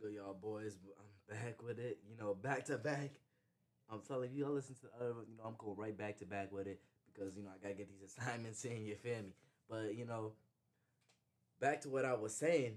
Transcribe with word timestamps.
good, 0.00 0.14
y'all 0.14 0.34
boys? 0.34 0.78
I'm 0.98 1.36
back 1.36 1.62
with 1.62 1.78
it. 1.78 1.98
You 2.08 2.16
know, 2.16 2.34
back 2.34 2.64
to 2.66 2.78
back. 2.78 3.10
I'm 3.90 4.00
telling 4.06 4.30
you, 4.32 4.46
I 4.46 4.48
listen 4.48 4.74
to 4.76 4.82
the 4.82 5.04
other. 5.04 5.20
You 5.28 5.36
know, 5.36 5.44
I'm 5.46 5.56
going 5.58 5.76
right 5.76 5.96
back 5.96 6.18
to 6.18 6.24
back 6.24 6.52
with 6.52 6.66
it 6.66 6.80
because 7.12 7.36
you 7.36 7.42
know 7.42 7.50
I 7.50 7.62
gotta 7.62 7.74
get 7.74 7.88
these 7.88 8.08
assignments 8.08 8.64
in. 8.64 8.86
You 8.86 8.94
feel 8.94 9.16
me? 9.16 9.34
But 9.68 9.94
you 9.94 10.06
know, 10.06 10.32
back 11.60 11.82
to 11.82 11.88
what 11.88 12.04
I 12.04 12.14
was 12.14 12.34
saying. 12.34 12.76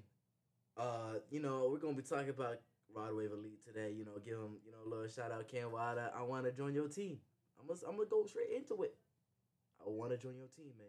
Uh, 0.75 1.19
you 1.29 1.39
know, 1.39 1.69
we're 1.71 1.77
gonna 1.77 1.93
be 1.93 2.01
talking 2.01 2.29
about 2.29 2.57
Rod 2.93 3.15
Wave 3.15 3.31
Elite 3.31 3.63
today. 3.63 3.93
You 3.95 4.05
know, 4.05 4.13
give 4.23 4.37
him 4.37 4.57
you 4.65 4.71
know 4.71 4.79
a 4.85 4.89
little 4.89 5.07
shout 5.07 5.31
out, 5.31 5.47
Ken 5.47 5.71
Wada. 5.71 6.11
I 6.17 6.23
want 6.23 6.45
to 6.45 6.51
join 6.51 6.73
your 6.73 6.89
team. 6.89 7.19
I'm 7.59 7.67
gonna 7.67 7.79
I'm 7.87 7.95
gonna 7.95 8.09
go 8.09 8.25
straight 8.25 8.49
into 8.55 8.83
it. 8.83 8.95
I 9.79 9.89
want 9.89 10.11
to 10.11 10.17
join 10.17 10.35
your 10.37 10.49
team, 10.55 10.73
man. 10.77 10.87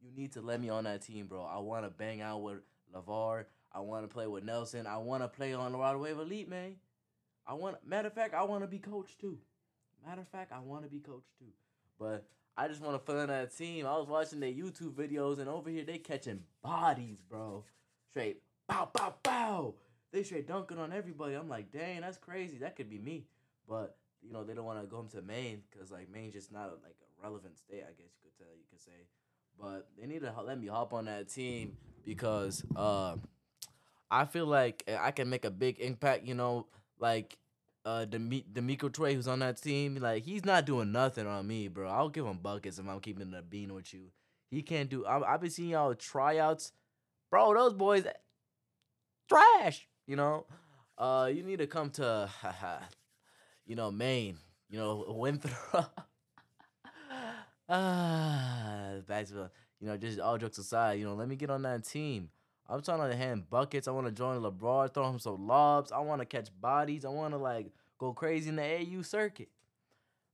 You 0.00 0.10
need 0.16 0.32
to 0.32 0.40
let 0.40 0.60
me 0.60 0.68
on 0.68 0.84
that 0.84 1.02
team, 1.02 1.26
bro. 1.26 1.42
I 1.42 1.58
want 1.58 1.84
to 1.84 1.90
bang 1.90 2.22
out 2.22 2.42
with 2.42 2.58
Lavar. 2.94 3.44
I 3.74 3.80
want 3.80 4.08
to 4.08 4.12
play 4.12 4.26
with 4.26 4.44
Nelson. 4.44 4.86
I 4.86 4.98
want 4.98 5.22
to 5.22 5.28
play 5.28 5.54
on 5.54 5.72
the 5.72 5.78
Rod 5.78 5.96
Wave 5.98 6.18
Elite, 6.18 6.48
man. 6.48 6.76
I 7.46 7.54
want. 7.54 7.76
Matter 7.86 8.08
of 8.08 8.14
fact, 8.14 8.34
I 8.34 8.42
want 8.44 8.62
to 8.62 8.68
be 8.68 8.78
coach 8.78 9.16
too. 9.18 9.38
Matter 10.06 10.20
of 10.20 10.28
fact, 10.28 10.52
I 10.52 10.60
want 10.60 10.84
to 10.84 10.90
be 10.90 11.00
coach 11.00 11.24
too. 11.38 11.52
But 11.98 12.26
I 12.56 12.68
just 12.68 12.80
want 12.80 12.94
to 12.94 13.12
fill 13.12 13.20
in 13.20 13.28
that 13.28 13.56
team. 13.56 13.86
I 13.86 13.96
was 13.96 14.08
watching 14.08 14.40
their 14.40 14.50
YouTube 14.50 14.94
videos, 14.94 15.38
and 15.38 15.48
over 15.48 15.70
here 15.70 15.84
they 15.84 15.98
catching 15.98 16.40
bodies, 16.62 17.18
bro. 17.28 17.64
Straight 18.10 18.42
bow, 18.68 18.90
bow, 18.92 19.14
bow. 19.22 19.74
They 20.12 20.22
straight 20.22 20.46
dunking 20.46 20.78
on 20.78 20.92
everybody. 20.92 21.34
I'm 21.34 21.48
like, 21.48 21.72
dang, 21.72 22.02
that's 22.02 22.18
crazy. 22.18 22.58
That 22.58 22.76
could 22.76 22.90
be 22.90 22.98
me. 22.98 23.24
But 23.68 23.96
you 24.22 24.32
know, 24.32 24.44
they 24.44 24.54
don't 24.54 24.64
want 24.64 24.80
to 24.80 24.86
go 24.86 25.00
into 25.00 25.22
Maine 25.22 25.62
because 25.70 25.90
like 25.90 26.10
Maine's 26.10 26.34
just 26.34 26.52
not 26.52 26.70
like 26.82 26.96
a 27.00 27.22
relevant 27.22 27.58
state. 27.58 27.82
I 27.82 27.92
guess 27.92 28.12
you 28.22 28.30
could 28.30 28.38
tell. 28.38 28.54
You 28.54 28.64
could 28.70 28.80
say. 28.80 29.06
But 29.58 29.88
they 29.98 30.06
need 30.06 30.22
to 30.22 30.32
let 30.44 30.60
me 30.60 30.66
hop 30.66 30.92
on 30.92 31.06
that 31.06 31.28
team 31.28 31.76
because 32.04 32.64
uh, 32.76 33.16
I 34.12 34.26
feel 34.26 34.46
like 34.46 34.84
I 35.00 35.10
can 35.10 35.30
make 35.30 35.44
a 35.46 35.50
big 35.50 35.80
impact. 35.80 36.26
You 36.26 36.34
know, 36.34 36.66
like 36.98 37.38
uh 37.84 38.04
Demi- 38.04 38.44
D'Amico 38.52 38.88
Trey, 38.90 39.14
who's 39.14 39.26
on 39.26 39.38
that 39.40 39.60
team, 39.60 39.96
like 39.96 40.24
he's 40.24 40.44
not 40.44 40.66
doing 40.66 40.92
nothing 40.92 41.26
on 41.26 41.46
me, 41.46 41.68
bro. 41.68 41.88
I'll 41.88 42.10
give 42.10 42.26
him 42.26 42.38
buckets 42.38 42.78
if 42.78 42.86
I'm 42.86 43.00
keeping 43.00 43.30
the 43.30 43.42
bean 43.42 43.74
with 43.74 43.92
you. 43.94 44.12
He 44.50 44.62
can't 44.62 44.90
do. 44.90 45.06
I, 45.06 45.34
I've 45.34 45.40
been 45.40 45.50
seeing 45.50 45.70
y'all 45.70 45.94
tryouts, 45.94 46.72
bro. 47.30 47.54
Those 47.54 47.72
boys, 47.72 48.04
trash. 49.28 49.88
You 50.06 50.16
know, 50.16 50.46
uh, 50.98 51.30
you 51.32 51.42
need 51.42 51.58
to 51.58 51.66
come 51.66 51.90
to, 51.90 52.28
you 53.66 53.76
know, 53.76 53.90
Maine. 53.90 54.36
You 54.68 54.78
know, 54.78 55.04
Winthrop. 55.16 56.08
ah, 57.68 58.92
basketball. 59.06 59.50
You 59.80 59.88
know, 59.88 59.96
just 59.96 60.20
all 60.20 60.38
jokes 60.38 60.58
aside, 60.58 60.98
you 60.98 61.04
know, 61.04 61.14
let 61.14 61.28
me 61.28 61.36
get 61.36 61.50
on 61.50 61.62
that 61.62 61.84
team. 61.84 62.28
I'm 62.72 62.80
trying 62.80 63.10
to 63.10 63.14
hand 63.14 63.50
buckets. 63.50 63.86
I 63.86 63.90
want 63.90 64.06
to 64.06 64.12
join 64.12 64.40
LeBron, 64.40 64.94
throw 64.94 65.10
him 65.10 65.18
some 65.18 65.46
lobs. 65.46 65.92
I 65.92 65.98
want 65.98 66.22
to 66.22 66.24
catch 66.24 66.48
bodies. 66.58 67.04
I 67.04 67.10
want 67.10 67.34
to 67.34 67.38
like 67.38 67.70
go 67.98 68.14
crazy 68.14 68.48
in 68.48 68.56
the 68.56 68.62
AU 68.62 69.02
circuit. 69.02 69.50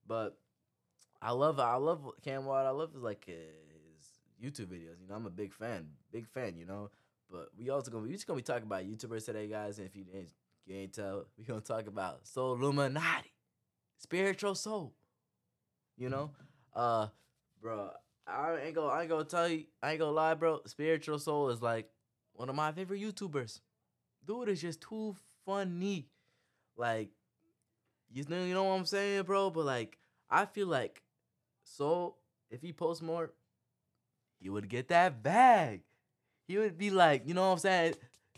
But 0.06 0.39
I 1.20 1.33
love 1.33 1.58
I 1.58 1.75
love 1.77 2.08
Cam 2.22 2.45
Watt. 2.45 2.64
I 2.64 2.70
love 2.70 2.92
his 2.92 3.03
like 3.03 3.25
his 3.25 3.36
YouTube 4.41 4.67
videos. 4.67 5.00
You 5.00 5.08
know, 5.08 5.17
I'm 5.17 5.27
a 5.27 5.30
big 5.30 5.53
fan, 5.53 5.89
big 6.12 6.28
fan. 6.28 6.56
You 6.56 6.64
know, 6.64 6.91
but 7.28 7.48
we 7.58 7.70
also 7.70 7.91
gonna 7.91 8.05
we 8.05 8.12
just 8.12 8.28
gonna 8.28 8.36
be 8.36 8.42
talking 8.42 8.62
about 8.67 8.84
YouTubers 8.84 9.25
today, 9.25 9.48
guys. 9.48 9.78
And 9.78 9.89
if 9.89 9.97
you 9.97 10.05
ain't, 10.14 10.30
you 10.64 10.77
ain't 10.77 10.92
tell, 10.92 11.27
we 11.36 11.45
gonna 11.45 11.61
talk 11.61 11.89
about 11.89 12.25
Soul 12.25 12.55
Illuminati, 12.55 13.33
spiritual 13.97 14.55
soul. 14.55 14.95
You 15.97 16.08
know, 16.08 16.30
uh, 16.73 17.08
bro. 17.61 17.91
I 18.28 18.58
ain't 18.67 18.75
gonna 18.75 18.89
I 18.89 19.00
ain't 19.00 19.11
gonna 19.11 19.25
tell 19.25 19.48
you 19.48 19.64
I 19.83 19.92
ain't 19.92 19.98
gonna 19.98 20.12
lie, 20.12 20.34
bro. 20.34 20.61
Spiritual 20.67 21.19
soul 21.19 21.48
is 21.48 21.62
like 21.62 21.89
one 22.39 22.48
of 22.48 22.55
my 22.55 22.70
favorite 22.70 23.00
YouTubers. 23.03 23.61
Dude 24.25 24.48
is 24.48 24.61
just 24.61 24.81
too 24.81 25.17
funny. 25.44 26.06
Like, 26.77 27.11
you 28.11 28.25
know, 28.28 28.45
you 28.45 28.55
know 28.55 28.64
what 28.64 28.75
I'm 28.75 28.86
saying, 28.86 29.25
bro? 29.25 29.50
But 29.50 29.67
like, 29.67 29.98
I 30.30 30.47
feel 30.47 30.69
like 30.69 31.03
so 31.64 32.14
if 32.51 32.62
he 32.62 32.73
posts 32.73 33.02
more, 33.02 33.33
he 34.40 34.48
would 34.48 34.68
get 34.68 34.89
that 34.89 35.23
bag. 35.23 35.83
He 36.46 36.58
would 36.58 36.79
be 36.79 36.90
like, 36.90 37.27
you 37.27 37.35
know 37.35 37.48
what 37.48 37.55
I'm 37.55 37.58
saying? 37.58 37.95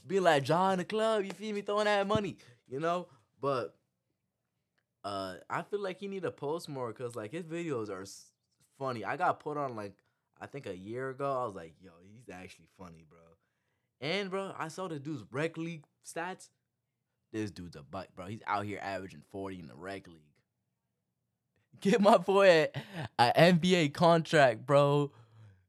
Be 0.07 0.19
like 0.19 0.45
John 0.45 0.79
the 0.79 0.85
club, 0.85 1.25
you 1.25 1.33
feel 1.33 1.55
me? 1.55 1.61
Throwing 1.61 1.85
that 1.85 2.07
money, 2.07 2.39
you 2.69 2.81
know? 2.81 3.09
But 3.41 3.77
uh 5.05 5.37
I 5.49 5.63
feel 5.63 5.81
like 5.81 5.99
he 5.99 6.09
need 6.09 6.23
to 6.23 6.31
post 6.31 6.69
more 6.69 6.89
because 6.89 7.17
like 7.17 7.33
his 7.33 7.45
videos 7.47 7.91
are 7.91 8.07
funny. 8.79 9.05
I 9.05 9.17
got 9.17 9.41
put 9.41 9.57
on 9.57 9.77
like 9.77 9.95
I 10.41 10.47
think 10.47 10.67
a 10.67 10.77
year 10.77 11.11
ago. 11.11 11.31
I 11.43 11.45
was 11.47 11.55
like, 11.55 11.75
yo, 11.83 11.91
he's 12.03 12.31
actually 12.31 12.69
funny, 12.79 13.05
bro. 13.09 13.19
And 14.01 14.31
bro, 14.31 14.55
I 14.59 14.69
saw 14.69 14.89
the 14.89 14.99
dude's 14.99 15.25
rec 15.31 15.57
league 15.57 15.85
stats. 16.07 16.49
This 17.33 17.51
dude's 17.51 17.77
a 17.77 17.83
butt, 17.83 18.09
bro. 18.17 18.27
He's 18.27 18.43
out 18.47 18.65
here 18.65 18.81
averaging 18.83 19.23
40 19.31 19.61
in 19.61 19.69
the 19.69 19.77
rec 19.77 20.07
league. 20.07 20.17
Get 21.81 22.01
my 22.01 22.19
boy 22.19 22.69
an 23.19 23.57
NBA 23.59 23.95
contract, 23.95 24.67
bro. 24.67 25.13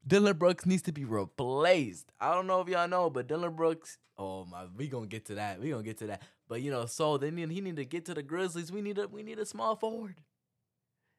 Dillon 0.06 0.36
Brooks 0.36 0.66
needs 0.66 0.82
to 0.82 0.92
be 0.92 1.04
replaced. 1.04 2.10
I 2.20 2.34
don't 2.34 2.46
know 2.46 2.60
if 2.60 2.68
y'all 2.68 2.88
know, 2.88 3.08
but 3.08 3.28
Dillon 3.28 3.54
Brooks. 3.54 3.98
Oh 4.18 4.44
my, 4.44 4.64
we 4.76 4.88
gonna 4.88 5.06
get 5.06 5.26
to 5.26 5.36
that. 5.36 5.60
We 5.60 5.70
gonna 5.70 5.82
get 5.82 5.98
to 5.98 6.08
that. 6.08 6.22
But 6.48 6.60
you 6.60 6.70
know, 6.70 6.86
so 6.86 7.18
they 7.18 7.30
need 7.30 7.50
he 7.50 7.60
need 7.60 7.76
to 7.76 7.84
get 7.84 8.04
to 8.06 8.14
the 8.14 8.22
Grizzlies. 8.22 8.72
We 8.72 8.82
need 8.82 8.98
a 8.98 9.06
we 9.08 9.22
need 9.22 9.38
a 9.38 9.46
small 9.46 9.76
forward. 9.76 10.16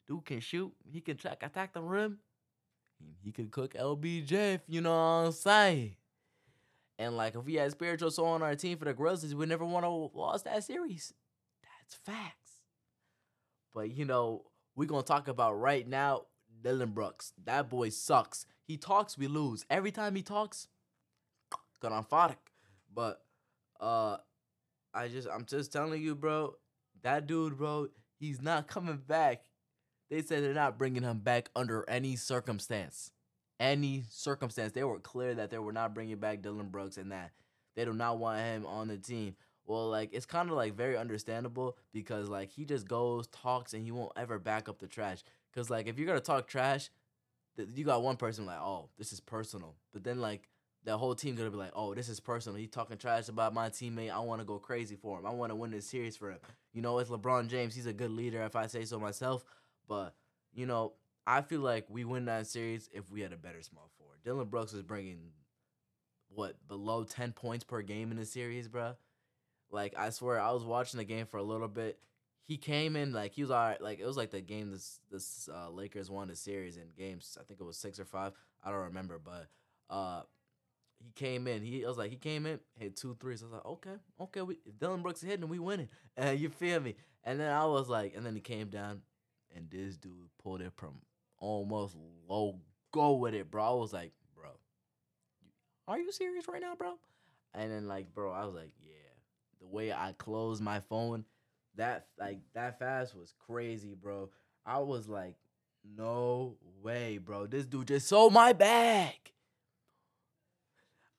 Dude 0.07 0.25
can 0.25 0.41
shoot. 0.41 0.73
He 0.91 0.99
can 0.99 1.17
track 1.17 1.41
attack 1.43 1.73
the 1.73 1.81
rim. 1.81 2.19
He, 2.99 3.15
he 3.23 3.31
can 3.31 3.49
cook 3.49 3.73
LBJ. 3.73 4.55
If 4.55 4.61
you 4.67 4.81
know 4.81 4.91
what 4.91 5.27
I'm 5.27 5.31
saying. 5.31 5.95
And 7.03 7.17
like 7.17 7.35
if 7.35 7.43
we 7.43 7.55
had 7.55 7.71
spiritual 7.71 8.11
soul 8.11 8.27
on 8.27 8.41
our 8.41 8.55
team 8.55 8.77
for 8.77 8.85
the 8.85 8.93
Grizzlies, 8.93 9.35
we 9.35 9.45
never 9.45 9.65
want 9.65 9.85
to 9.85 10.17
lost 10.17 10.45
that 10.45 10.63
series. 10.63 11.13
That's 11.61 11.95
facts. 11.95 12.61
But 13.73 13.91
you 13.91 14.05
know, 14.05 14.43
we're 14.75 14.87
gonna 14.87 15.03
talk 15.03 15.27
about 15.27 15.59
right 15.59 15.85
now 15.85 16.23
Dillon 16.61 16.91
Brooks. 16.91 17.33
That 17.43 17.69
boy 17.69 17.89
sucks. 17.89 18.45
He 18.65 18.77
talks, 18.77 19.17
we 19.17 19.27
lose. 19.27 19.65
Every 19.69 19.91
time 19.91 20.15
he 20.15 20.21
talks, 20.21 20.69
got 21.81 21.91
on 21.91 22.05
Fodic. 22.05 22.37
But 22.93 23.21
uh 23.81 24.17
I 24.93 25.09
just 25.09 25.27
I'm 25.27 25.45
just 25.45 25.73
telling 25.73 26.01
you, 26.01 26.15
bro, 26.15 26.55
that 27.01 27.27
dude, 27.27 27.57
bro, 27.57 27.89
he's 28.17 28.41
not 28.41 28.67
coming 28.67 29.01
back. 29.05 29.43
They 30.09 30.21
said 30.21 30.43
they're 30.43 30.53
not 30.53 30.77
bringing 30.77 31.03
him 31.03 31.19
back 31.19 31.49
under 31.53 31.83
any 31.89 32.15
circumstance 32.15 33.11
any 33.59 34.03
circumstance. 34.09 34.73
They 34.73 34.83
were 34.83 34.99
clear 34.99 35.35
that 35.35 35.49
they 35.49 35.59
were 35.59 35.73
not 35.73 35.93
bringing 35.93 36.17
back 36.17 36.41
Dillon 36.41 36.69
Brooks 36.69 36.97
and 36.97 37.11
that 37.11 37.31
they 37.75 37.85
do 37.85 37.93
not 37.93 38.19
want 38.19 38.39
him 38.39 38.65
on 38.65 38.87
the 38.87 38.97
team. 38.97 39.35
Well, 39.65 39.89
like 39.89 40.09
it's 40.13 40.25
kind 40.25 40.49
of 40.49 40.55
like 40.55 40.75
very 40.75 40.97
understandable 40.97 41.77
because 41.93 42.29
like 42.29 42.51
he 42.51 42.65
just 42.65 42.87
goes, 42.87 43.27
talks, 43.27 43.73
and 43.73 43.83
he 43.83 43.91
won't 43.91 44.11
ever 44.15 44.37
back 44.37 44.67
up 44.67 44.79
the 44.79 44.87
trash. 44.87 45.23
Cause 45.55 45.69
like 45.69 45.87
if 45.87 45.97
you're 45.97 46.07
gonna 46.07 46.19
talk 46.19 46.47
trash, 46.47 46.89
th- 47.55 47.69
you 47.73 47.85
got 47.85 48.03
one 48.03 48.17
person 48.17 48.45
like, 48.45 48.59
oh, 48.59 48.89
this 48.97 49.13
is 49.13 49.19
personal. 49.19 49.75
But 49.93 50.03
then 50.03 50.19
like 50.19 50.49
the 50.83 50.97
whole 50.97 51.15
team 51.15 51.35
gonna 51.35 51.49
be 51.49 51.57
like, 51.57 51.71
oh, 51.75 51.93
this 51.93 52.09
is 52.09 52.19
personal. 52.19 52.57
He 52.57 52.67
talking 52.67 52.97
trash 52.97 53.29
about 53.29 53.53
my 53.53 53.69
teammate. 53.69 54.11
I 54.11 54.19
want 54.19 54.41
to 54.41 54.45
go 54.45 54.59
crazy 54.59 54.97
for 54.97 55.17
him. 55.17 55.25
I 55.25 55.29
want 55.31 55.51
to 55.51 55.55
win 55.55 55.71
this 55.71 55.87
series 55.87 56.17
for 56.17 56.31
him. 56.31 56.39
You 56.73 56.81
know, 56.81 56.99
it's 56.99 57.09
LeBron 57.09 57.47
James. 57.47 57.73
He's 57.73 57.85
a 57.85 57.93
good 57.93 58.11
leader, 58.11 58.41
if 58.43 58.55
I 58.55 58.67
say 58.67 58.83
so 58.83 58.99
myself. 58.99 59.45
But 59.87 60.13
you 60.53 60.65
know, 60.65 60.93
I 61.25 61.41
feel 61.41 61.61
like 61.61 61.85
we 61.89 62.03
win 62.03 62.25
that 62.25 62.47
series 62.47 62.89
if 62.93 63.09
we 63.09 63.21
had 63.21 63.33
a 63.33 63.37
better 63.37 63.61
small 63.61 63.89
forward. 63.97 64.17
Dillon 64.23 64.47
Brooks 64.47 64.73
was 64.73 64.83
bringing 64.83 65.31
what 66.29 66.55
below 66.67 67.03
ten 67.03 67.31
points 67.31 67.63
per 67.63 67.81
game 67.81 68.11
in 68.11 68.17
the 68.17 68.25
series, 68.25 68.67
bro. 68.67 68.95
Like 69.71 69.95
I 69.97 70.09
swear, 70.09 70.39
I 70.39 70.51
was 70.51 70.63
watching 70.63 70.97
the 70.97 71.03
game 71.03 71.25
for 71.25 71.37
a 71.37 71.43
little 71.43 71.67
bit. 71.67 71.99
He 72.45 72.57
came 72.57 72.95
in 72.95 73.13
like 73.13 73.33
he 73.33 73.41
was 73.41 73.51
all 73.51 73.57
right. 73.57 73.81
Like 73.81 73.99
it 73.99 74.05
was 74.05 74.17
like 74.17 74.31
the 74.31 74.41
game 74.41 74.71
this 74.71 74.99
this 75.09 75.49
uh, 75.53 75.69
Lakers 75.69 76.09
won 76.09 76.27
the 76.27 76.35
series 76.35 76.77
in 76.77 76.83
games. 76.97 77.37
I 77.39 77.43
think 77.43 77.59
it 77.59 77.63
was 77.63 77.77
six 77.77 77.99
or 77.99 78.05
five. 78.05 78.33
I 78.63 78.69
don't 78.69 78.79
remember, 78.79 79.19
but 79.23 79.47
uh, 79.89 80.23
he 80.99 81.11
came 81.11 81.47
in. 81.47 81.63
He 81.63 81.85
I 81.85 81.87
was 81.87 81.97
like 81.97 82.11
he 82.11 82.17
came 82.17 82.45
in, 82.45 82.59
hit 82.77 82.97
two 82.97 83.15
threes. 83.19 83.41
I 83.41 83.45
was 83.45 83.53
like, 83.53 83.65
okay, 83.65 83.95
okay. 84.21 84.41
We 84.41 84.57
if 84.65 84.77
Dillon 84.77 85.01
Brooks 85.01 85.21
hitting, 85.21 85.43
and 85.43 85.49
we 85.49 85.59
winning. 85.59 85.89
And 86.17 86.39
you 86.39 86.49
feel 86.49 86.79
me? 86.79 86.95
And 87.23 87.39
then 87.39 87.51
I 87.51 87.65
was 87.65 87.87
like, 87.87 88.13
and 88.15 88.25
then 88.25 88.35
he 88.35 88.41
came 88.41 88.67
down, 88.67 89.01
and 89.55 89.69
this 89.69 89.97
dude 89.97 90.29
pulled 90.41 90.61
it 90.61 90.73
from 90.75 90.99
almost 91.43 91.95
low 92.27 92.59
go 92.91 93.13
with 93.13 93.33
it, 93.33 93.51
bro. 93.51 93.63
I 93.63 93.73
was 93.73 93.91
like, 93.91 94.13
bro, 94.35 94.49
are 95.87 95.99
you 95.99 96.11
serious 96.11 96.47
right 96.47 96.61
now, 96.61 96.75
bro? 96.75 96.93
And 97.53 97.71
then 97.71 97.87
like, 97.87 98.13
bro, 98.13 98.31
I 98.31 98.45
was 98.45 98.55
like, 98.55 98.71
yeah. 98.81 98.91
The 99.59 99.67
way 99.67 99.91
I 99.91 100.13
closed 100.17 100.61
my 100.61 100.79
phone, 100.79 101.25
that 101.75 102.07
like 102.19 102.39
that 102.53 102.79
fast 102.79 103.15
was 103.15 103.33
crazy, 103.45 103.95
bro. 103.99 104.29
I 104.65 104.79
was 104.79 105.07
like, 105.09 105.35
no 105.97 106.55
way, 106.81 107.17
bro. 107.17 107.47
This 107.47 107.65
dude 107.65 107.87
just 107.87 108.07
sold 108.07 108.33
my 108.33 108.53
bag. 108.53 109.15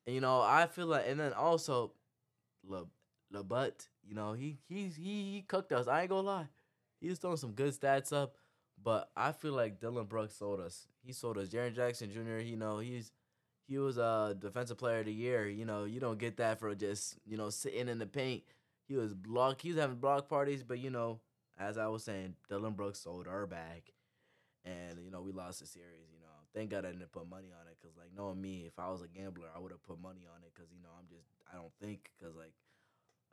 You 0.05 0.21
know, 0.21 0.41
I 0.41 0.67
feel 0.67 0.85
like, 0.85 1.05
and 1.07 1.19
then 1.19 1.33
also, 1.33 1.91
Le, 2.63 2.85
LeBut, 3.33 3.87
you 4.07 4.13
know, 4.13 4.33
he 4.33 4.59
he's 4.67 4.95
he 4.95 5.33
he 5.33 5.45
cooked 5.47 5.71
us. 5.71 5.87
I 5.87 6.01
ain't 6.01 6.09
gonna 6.09 6.27
lie, 6.27 6.47
he's 7.01 7.17
throwing 7.19 7.37
some 7.37 7.53
good 7.53 7.73
stats 7.73 8.13
up. 8.13 8.35
But 8.81 9.09
I 9.15 9.31
feel 9.31 9.53
like 9.53 9.79
Dillon 9.79 10.05
Brooks 10.05 10.35
sold 10.35 10.59
us. 10.59 10.87
He 11.03 11.11
sold 11.13 11.37
us. 11.37 11.49
Jaren 11.49 11.75
Jackson 11.75 12.11
Jr. 12.11 12.39
You 12.39 12.57
know 12.57 12.79
he's 12.79 13.11
he 13.67 13.77
was 13.77 13.97
a 13.97 14.35
defensive 14.39 14.77
player 14.77 14.99
of 14.99 15.05
the 15.05 15.13
year. 15.13 15.47
You 15.47 15.65
know, 15.65 15.85
you 15.85 15.99
don't 15.99 16.19
get 16.19 16.37
that 16.37 16.59
for 16.59 16.73
just 16.75 17.17
you 17.25 17.37
know 17.37 17.49
sitting 17.49 17.87
in 17.87 17.99
the 17.99 18.05
paint. 18.05 18.43
He 18.87 18.95
was 18.95 19.13
block. 19.13 19.61
He 19.61 19.69
was 19.69 19.77
having 19.79 19.97
block 19.97 20.29
parties, 20.29 20.63
but 20.63 20.79
you 20.79 20.89
know, 20.91 21.19
as 21.57 21.77
I 21.77 21.87
was 21.87 22.03
saying, 22.03 22.35
Dillon 22.49 22.73
Brooks 22.73 22.99
sold 22.99 23.27
our 23.27 23.47
bag, 23.47 23.83
and 24.63 24.99
you 25.03 25.11
know 25.11 25.21
we 25.21 25.31
lost 25.31 25.59
the 25.61 25.67
series. 25.67 26.11
You 26.13 26.19
know, 26.19 26.33
thank 26.53 26.69
God 26.71 26.85
I 26.85 26.91
didn't 26.91 27.11
put 27.11 27.29
money 27.29 27.49
on 27.59 27.67
it 27.67 27.77
because 27.81 27.97
like 27.97 28.09
knowing 28.15 28.41
me, 28.41 28.65
if 28.67 28.77
I 28.79 28.89
was 28.89 29.01
a 29.01 29.07
gambler, 29.07 29.47
I 29.55 29.59
would 29.59 29.71
have 29.71 29.83
put 29.83 30.01
money 30.01 30.27
on 30.29 30.43
it 30.43 30.51
because 30.53 30.71
you 30.71 30.81
know 30.83 30.89
I'm 30.97 31.07
just 31.07 31.27
I 31.51 31.57
don't 31.57 31.73
think 31.81 32.11
because 32.17 32.35
like. 32.35 32.53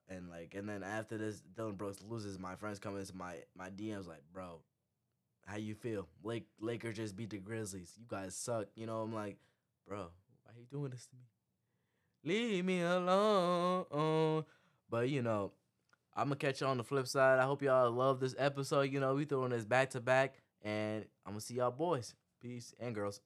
And 0.08 0.28
like, 0.28 0.54
and 0.54 0.68
then 0.68 0.82
after 0.82 1.16
this, 1.16 1.40
Dillon 1.56 1.76
Brooks 1.76 1.98
loses. 2.06 2.38
My 2.38 2.56
friends 2.56 2.78
come 2.78 2.98
into 2.98 3.14
my 3.16 3.36
my 3.56 3.70
DMs 3.70 4.06
like, 4.06 4.22
bro, 4.32 4.60
how 5.46 5.56
you 5.56 5.74
feel? 5.74 6.08
Lake 6.22 6.46
Lakers 6.60 6.96
just 6.96 7.16
beat 7.16 7.30
the 7.30 7.38
Grizzlies. 7.38 7.94
You 7.98 8.06
guys 8.08 8.34
suck. 8.36 8.66
You 8.74 8.86
know, 8.86 9.00
I'm 9.00 9.14
like, 9.14 9.38
bro, 9.86 10.08
why 10.44 10.52
you 10.58 10.64
doing 10.70 10.90
this 10.90 11.06
to 11.06 11.16
me? 11.16 11.22
Leave 12.24 12.64
me 12.64 12.82
alone. 12.82 14.44
But 14.88 15.08
you 15.08 15.22
know, 15.22 15.52
I'm 16.14 16.26
gonna 16.26 16.36
catch 16.36 16.60
you 16.60 16.66
on 16.66 16.76
the 16.78 16.84
flip 16.84 17.08
side. 17.08 17.38
I 17.38 17.44
hope 17.44 17.62
y'all 17.62 17.90
love 17.90 18.20
this 18.20 18.34
episode. 18.38 18.92
You 18.92 19.00
know, 19.00 19.14
we 19.14 19.24
throwing 19.24 19.50
this 19.50 19.64
back 19.64 19.90
to 19.90 20.00
back, 20.00 20.34
and 20.62 21.04
I'm 21.26 21.32
gonna 21.32 21.40
see 21.40 21.54
y'all 21.54 21.70
boys. 21.70 22.14
Peace 22.40 22.74
and 22.80 22.94
girls. 22.94 23.20